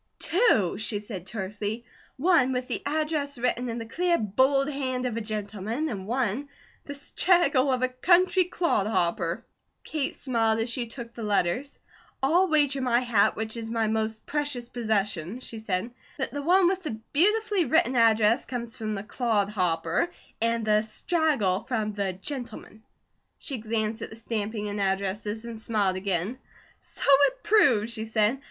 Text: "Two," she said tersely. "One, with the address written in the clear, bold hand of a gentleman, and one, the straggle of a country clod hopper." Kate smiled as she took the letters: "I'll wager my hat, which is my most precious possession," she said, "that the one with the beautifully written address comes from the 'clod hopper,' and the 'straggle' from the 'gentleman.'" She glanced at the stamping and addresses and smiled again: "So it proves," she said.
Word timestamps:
"Two," 0.17 0.79
she 0.79 0.99
said 0.99 1.27
tersely. 1.27 1.85
"One, 2.17 2.53
with 2.53 2.67
the 2.67 2.81
address 2.87 3.37
written 3.37 3.69
in 3.69 3.77
the 3.77 3.85
clear, 3.85 4.17
bold 4.17 4.67
hand 4.67 5.05
of 5.05 5.15
a 5.15 5.21
gentleman, 5.21 5.89
and 5.89 6.07
one, 6.07 6.49
the 6.85 6.95
straggle 6.95 7.71
of 7.71 7.83
a 7.83 7.87
country 7.87 8.45
clod 8.45 8.87
hopper." 8.87 9.45
Kate 9.83 10.15
smiled 10.15 10.57
as 10.57 10.71
she 10.71 10.87
took 10.87 11.13
the 11.13 11.21
letters: 11.21 11.77
"I'll 12.23 12.47
wager 12.47 12.81
my 12.81 13.01
hat, 13.01 13.35
which 13.35 13.55
is 13.55 13.69
my 13.69 13.85
most 13.85 14.25
precious 14.25 14.69
possession," 14.69 15.39
she 15.39 15.59
said, 15.59 15.91
"that 16.17 16.31
the 16.33 16.41
one 16.41 16.65
with 16.67 16.81
the 16.81 16.97
beautifully 17.13 17.65
written 17.65 17.95
address 17.95 18.45
comes 18.45 18.75
from 18.75 18.95
the 18.95 19.03
'clod 19.03 19.49
hopper,' 19.49 20.09
and 20.41 20.65
the 20.65 20.81
'straggle' 20.81 21.59
from 21.59 21.93
the 21.93 22.11
'gentleman.'" 22.13 22.81
She 23.37 23.59
glanced 23.59 24.01
at 24.01 24.09
the 24.09 24.15
stamping 24.15 24.67
and 24.67 24.81
addresses 24.81 25.45
and 25.45 25.59
smiled 25.59 25.95
again: 25.95 26.39
"So 26.79 27.03
it 27.05 27.43
proves," 27.43 27.93
she 27.93 28.05
said. 28.05 28.39